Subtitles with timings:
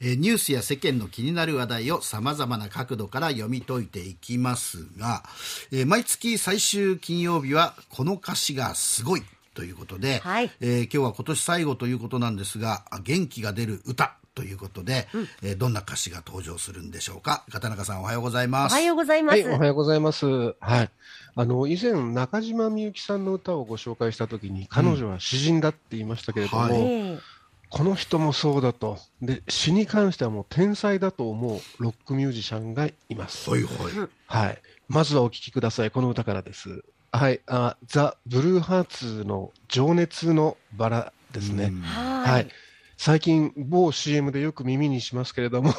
[0.00, 5.22] えーニュースや世間の気になる話題をさまざまな角度から読み解いていきますが、
[5.72, 9.22] えー毎月最終金曜日はこの歌詞がすごい
[9.54, 15.08] ということで、はいえー今日は今年最後ということなんですがあ元気が出る歌ということで、
[15.42, 17.44] えーどんな歌詞が登場するんでしょうか？
[17.50, 19.42] 片中さんおはようございおますはようございます。
[19.42, 20.26] はい、おはようございます。
[20.26, 20.90] はい。
[21.36, 27.18] あの、以前、中島みゆきさんの歌をご紹介したときに、彼女は詩人だって言いましたけれども、はいええ
[27.70, 28.98] この人もそうだと。
[29.22, 33.48] で、詩に関してはもう天才だと思うロックミュージシャンがいます。
[33.48, 34.58] はいはい、はい。
[34.88, 35.90] まずはお聴きください。
[35.90, 36.82] この歌からです。
[37.12, 37.40] はい。
[37.46, 41.66] あザ・ブルーハーツの情熱のバラですね。
[41.66, 42.48] うんははいい。
[42.96, 45.72] 最近、某 CM でよく耳にしますけれども、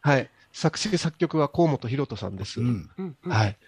[0.00, 0.30] はい。
[0.52, 2.60] 作詞作曲は河本ロ人さんです。
[2.60, 2.88] うん
[3.24, 3.58] はい。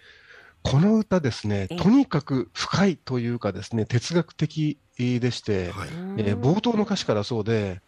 [0.63, 7.81] この歌ですね、ええとにかく深いというかですね、哲学的でして、はいえー冒頭の歌詞からそうで、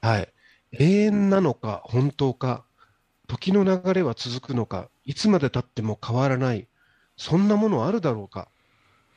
[0.00, 0.28] はい。
[0.72, 2.64] 永遠なのか、本当か、
[3.26, 6.66] 時の流れは続くのか、いつまで経っても変わらない、
[7.16, 8.48] そんなものあるだろうか、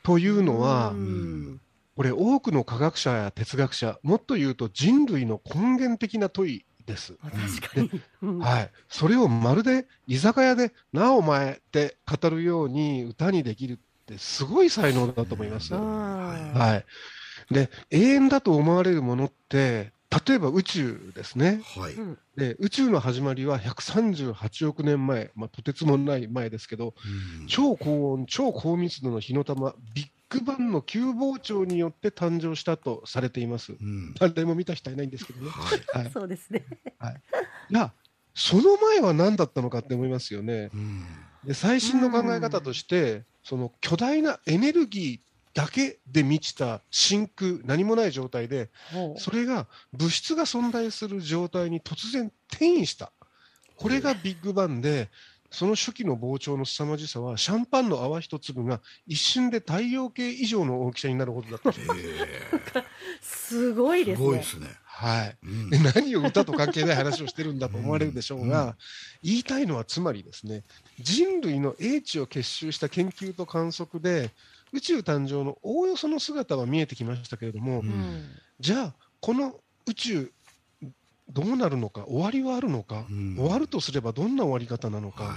[0.02, 1.60] というのはう、ん
[1.94, 7.14] これ多くの科学者や哲学者、もっと言うと人類の根源的な問いです。
[7.60, 8.02] 確かに。
[8.22, 13.78] うんはい、それをまるで居酒屋で「なあお前」って語るように歌にできる
[14.12, 15.74] ってすごい才能だと思います。
[15.74, 16.52] うん。
[16.52, 16.76] は
[17.50, 19.92] い、で永遠だと思われるものって
[20.26, 21.62] 例えば宇宙ですね。
[21.76, 21.94] はい。
[21.94, 22.18] うん。
[22.36, 26.94] で宇宙の始まりは138億年前、まあ、とてつもない前ですけど
[27.40, 27.46] うん。
[27.46, 33.72] 超高温超高密度の火の玉ビッグバンの急膨張によって誕生したとされています。
[33.72, 34.14] うん。
[34.14, 35.50] 誰も見た人はいないんですけどね。
[35.50, 36.04] はい。
[36.04, 36.64] はい、そうですね。
[37.70, 37.92] いや
[38.34, 40.70] その前は何だったのかって思いますよね。
[40.72, 41.06] うん。
[41.44, 48.70] で最新の考え方として、その巨大なエネルギーだけで満ちた真空、何もない状態で、
[49.16, 53.12] それが物質が存在する状態に突然転移した。
[53.76, 55.10] これがビッグバンで、
[55.50, 61.72] その初期の膨張の凄まじさは、シャンパンの泡一粒が一瞬で太陽系以上の大きさになるほどだった。
[63.20, 64.44] すごいすですねごいで。
[64.44, 64.68] すね。
[64.94, 65.36] はい。
[65.42, 65.70] うん。
[65.70, 68.76] で何を歌と関係ない話をしてるんだと思われるでしょうが、
[69.22, 70.64] 言いたいのはつまりですね
[70.98, 74.30] 人類の英知を結集した研究と観測で
[74.72, 77.88] 宇宙誕生のおおよその姿は見えてきましたけれども、うん。
[77.88, 78.24] うん
[78.60, 79.54] じゃあこの
[79.88, 80.32] 宇宙
[81.28, 83.36] どうなるのか終わりはあるのか、うん。
[83.36, 85.36] 終わるとすればどんな終わり方なのか、は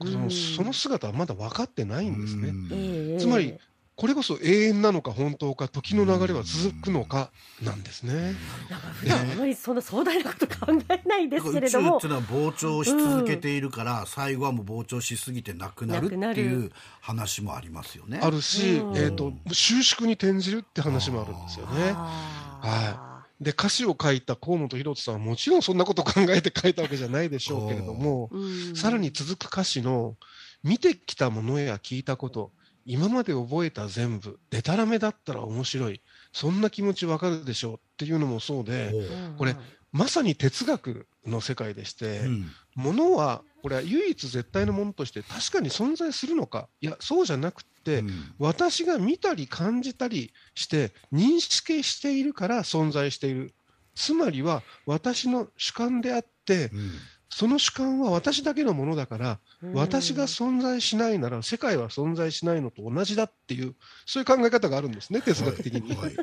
[0.00, 3.18] そのその姿はまだ分かってないいんですね。
[3.18, 3.58] つまり
[3.94, 7.30] これこそ永遠なのか本当か時の流れは続くのか
[7.62, 8.34] なんですね。
[8.70, 18.18] なんか普段あまりそんな壮大なこと考えないですけれども宇宙っていうのは膨張し続けているから、最後はもう膨張しすぎてなくなるっていう話もありますよね。
[18.22, 21.92] あるし、うんえー、と収縮に転じるって話もあるんですよね。
[21.94, 30.16] あで歌詞を書いた河本ロ人さんはもちろんそんなことを考えて書いたわけじゃないでしょうけれどもうんさらに続く歌詞の
[30.62, 32.52] 「見てきたものや聞いたこと
[32.84, 36.00] 今まで覚えた全部でたらめだったら面白い
[36.32, 38.92] そんな気持ちわかるでしょう」っていうのもそうで
[39.38, 39.56] これ
[39.92, 42.50] まさに哲学の世界でして、うん。
[42.74, 48.10] ものはこれは唯一絶対のものとして確かに存在するのかいやそうじゃなくって、うん。
[48.38, 53.54] 私が見たり感じたりして認識しているから存在している。
[53.94, 56.90] つまりは私の主観であってうん。
[57.28, 59.38] その主観は私だけのものだからうん
[59.74, 63.74] 私が存在しないなら世界は存在しないのと同じだっていう
[64.06, 65.94] そういう考え方があるんですね哲学的に。
[65.94, 66.16] はい。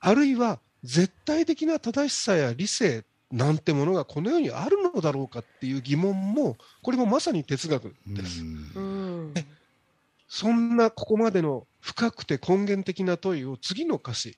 [0.00, 8.42] あるいは絶対的な正しさや理性なんてものがこの世にあるのだろうかっていう疑問もこれもまさに哲学です。
[8.42, 9.34] うん。
[10.28, 14.36] そんなここまでの深くて根源的な問いを次の歌詞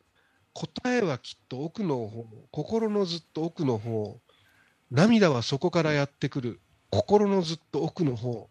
[0.52, 4.20] 答えはきっと奥の方心のずっと奥の方
[4.90, 8.48] 涙はそこからやってくる心のずっと奥の方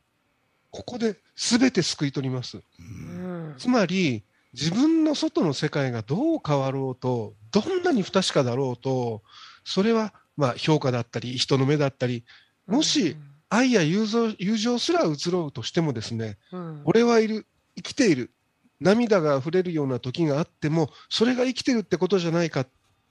[0.72, 2.62] ここで全て救い取ります。
[2.80, 3.56] うん。
[3.58, 4.24] つまり
[4.54, 9.22] 自分の外の世界がどう変わろうとどんなに不確かだろうと
[9.64, 12.24] それはまあ評価だったり人の目だったり
[12.66, 13.16] もし
[13.50, 16.82] 愛や友情友情すら移ろうとしてもですねうん。
[16.86, 18.32] 俺はいる、生きている、
[18.80, 22.66] 涙が溢れるような時があっても、それが生きてるってことじゃないか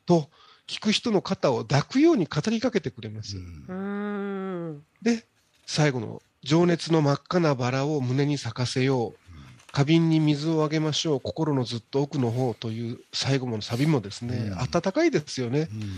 [0.06, 0.31] と、
[0.69, 3.37] 聞く人の肩を抱くように語りかけてくれます。
[3.37, 3.41] う
[3.73, 5.25] んで、
[5.67, 9.29] 最後の、情熱の真っ赤なバラを胸に咲かせよう。
[9.73, 11.20] 花瓶に水をあげましょう。
[11.20, 15.69] 心のずっと奥の方という最後のサビもですね、うん温かいですよね。
[15.73, 15.93] うん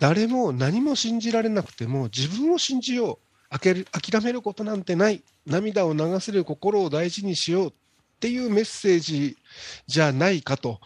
[0.00, 3.18] 誰も何も信じられなくても自分を信じよう。
[3.50, 5.22] あける諦めることなんてない。
[5.46, 7.72] 涙を流せる心を大事にしようっ
[8.18, 9.36] ていうメッセージ
[9.86, 10.80] じゃないかと、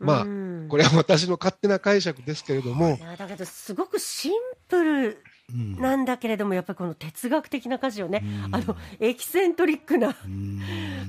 [0.00, 0.66] まあ、うん。
[0.68, 2.98] これは私の勝手な解釈ですけれども。
[3.18, 4.32] だけどすごくシン
[4.68, 5.80] プルうん。
[5.80, 8.54] なんだけれどもやっぱりこの哲学的な歌詞をねうん。
[8.54, 10.60] あのエキセントリックなうん。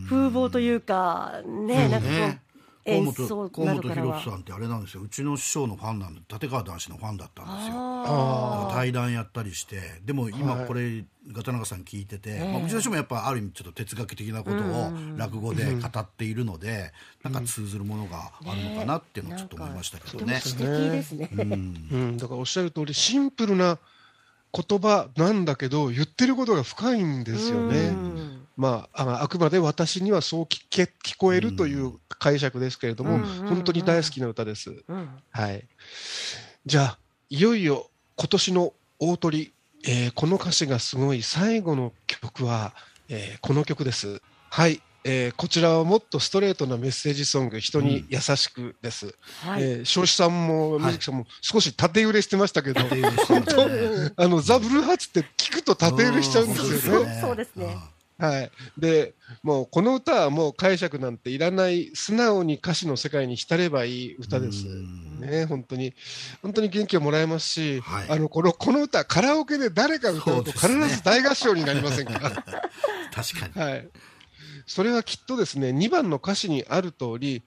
[0.10, 2.42] 風貌というかねなんかこうね
[2.86, 5.04] 河演本奏河本博さんってあれなんですよ。
[5.04, 8.70] うちの師匠のファンなんで立川談志のファンだったんですよ。
[8.72, 10.02] 対談やったりして。
[10.04, 10.68] でも今はい。
[10.68, 12.54] これガタナガさん聞いてて、ええ。
[12.54, 16.92] まあ、うちの師匠もやっぱある意味ちょっと哲学的なことを落語で語っているので、
[17.24, 20.40] なんか通ずるものがあるのかなっていうのをちょっと思いましたけどね。
[20.42, 20.76] とても。
[20.76, 21.30] 詩的ですね。
[21.32, 21.42] うん。
[21.42, 23.78] うん、だからおっしゃる通り、シンプルな
[24.54, 27.90] 言葉なんだけど、言ってることが深いんですようね。
[27.90, 34.84] んまあ、ああくまで私にはそう聞け聞こえるという解釈ですけれども、うんうんうん本当に大好きな歌です。
[34.88, 35.68] うんはい。
[36.68, 37.00] じゃあ、
[37.32, 39.52] いよいよ今年の大鳥、
[39.88, 42.76] えーこの歌詞がすごい最後の曲は、
[43.10, 44.22] えーこの曲です。
[44.52, 44.80] はい。
[45.06, 49.16] えーこちらはもっとストレートなメッセージソング、人に優しくです。
[49.44, 49.64] はい。
[49.64, 57.20] えー庄司さんもはい水木さんも少し縦揺れしてましたけど、っていう人なんですね あのザ・ブルーハーツって聞くと縦揺れしちゃうんですよね。
[57.22, 57.76] そうですね
[58.22, 58.52] はい。
[58.78, 64.68] で、もうこの歌はもう解釈なんていらない、素直に歌詞の世界に浸ればいい歌です。
[64.68, 65.96] うんね、本当に、
[66.44, 72.20] 本当に元気をもらえますし、はいあの、この、この歌、カラオケで誰か歌うと必ず大合唱になりませんか。
[73.12, 73.70] 確かに。
[73.72, 73.90] はい。
[74.68, 77.42] それはきっとですね、2番の歌詞にある通り、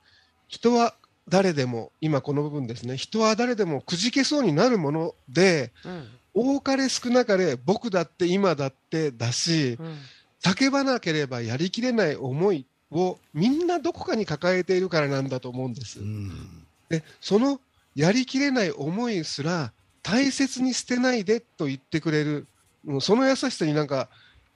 [0.49, 0.97] 人は
[1.29, 9.99] 誰でも、今この部分ですね、人は誰でもくじけそうになるもので、うん多かれ少なかれ僕だって今だってだし、うん
[10.45, 16.01] 叫ばなければやりきれない思いをみんなどこかに抱えているからなんだと思うんです。
[16.01, 17.61] うんで、その
[17.95, 22.47] やりきれない思いすら大切に捨てないでと言ってくれる、
[22.85, 24.11] もうその優しさになんか、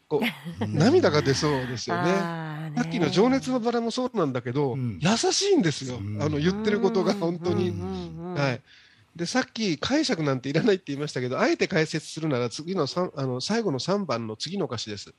[0.09, 0.21] こ
[0.61, 2.13] う、 涙が出そうですよね。
[2.77, 5.97] さっきの情熱のバラもそうなんだけど、うん優しいんですよ。
[5.97, 7.75] うんあの言ってることが本当に。
[9.27, 15.13] さっき解釈なんていらないって言いましたけど、あえて解説するなら次の三あの最後の3番の次の歌詞です。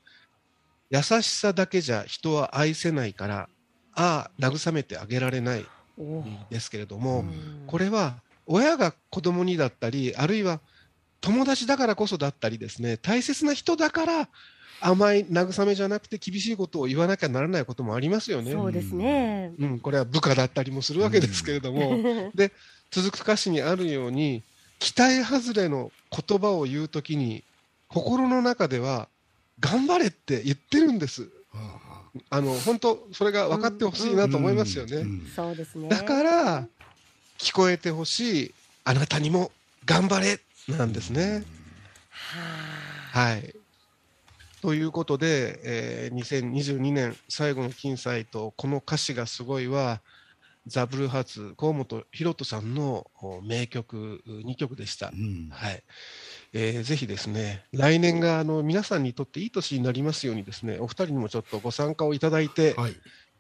[0.89, 3.49] 優しさだけじゃ人は愛せないから、
[3.93, 5.65] ああ、慰めてあげられない
[6.49, 7.33] ですけれども、うん
[7.67, 8.15] これは
[8.51, 10.59] 親が子供にだったり、あるいは
[11.21, 14.29] 友達だからこそだったりですね、大切な人だから
[14.81, 18.51] 甘い慰めじゃなくて厳しいことを言わなきゃならないこともありますよね。
[18.51, 19.53] そうですね。
[19.59, 22.51] うん、これは部下だったりもするわけですけれども、 で
[22.89, 24.43] 続く歌詞にあるように
[24.79, 27.43] 期待外れの言葉を言うときに
[27.87, 29.09] 心の中では
[29.59, 31.29] 頑張れって言ってるんです。
[32.29, 34.97] あの本当それが分かってほしいなと思いますよね。
[34.97, 35.89] うんそうですね。
[35.89, 36.67] だから
[37.37, 38.53] 聞こえてほしい
[38.83, 39.51] あなたにも
[39.85, 41.43] 頑張れなんですね。
[43.11, 43.55] ははい。
[44.61, 50.01] ということで、えー2022年最後の金祭とこの歌詞がすごいは
[50.67, 55.11] ザ・ブルーハーツ河本大翔さんのお名曲2曲でしたう。
[55.15, 55.83] んはい。
[56.53, 62.95] えーぜひですね、来年があの皆さんにとっていい年になりますようにですね、お二人にもちょっとご参加をいただいて、はい。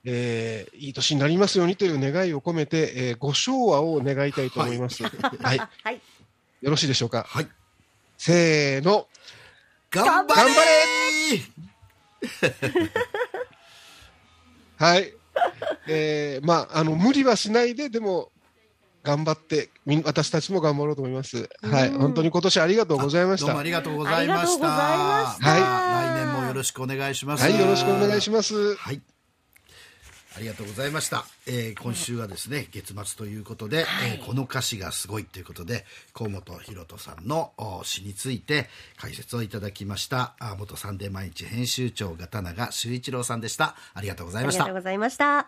[0.05, 5.03] えーいい年になりますようにという願いを込めて、えーご唱和を願いたいと思います。
[5.03, 5.09] は
[5.53, 5.57] い。
[5.57, 6.01] よはい。
[6.61, 7.25] ろしいでしょうか？
[7.27, 7.47] はい。
[8.17, 9.07] せーの。
[9.91, 11.41] 頑張頑張れ
[14.77, 15.13] はい。
[15.89, 18.31] えーまあ、あの、無理はしないで、でも、
[19.03, 21.49] 頑張って、み私たちも頑張ろうと思います。
[21.61, 21.89] はい。
[21.89, 23.47] うん本当に今年ありがとうございました。
[23.47, 24.45] どうもありがとうございました。
[24.45, 27.43] ありがとうございました来年もよろしくお願いします。
[27.43, 27.59] はい。
[27.59, 28.75] よろしくお願いします。
[28.75, 29.01] はい。
[30.35, 31.25] ありがとうございました。
[31.47, 43.75] えー今週はですね、月末ということで、えーこの歌詞がすごいということで、河本博人さんのお詩について解説をいただきました、あ元サンデー毎日編集長、片永修一郎さんでした。
[43.93, 44.81] ありがとうございましたありがとう。
[44.81, 45.47] ございました。